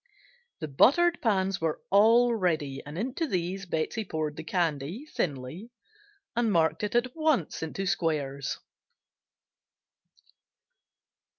[0.61, 5.69] The buttered pans were all ready and into these Betsey poured the candy (thinly)
[6.35, 8.57] and marked it at once into squares.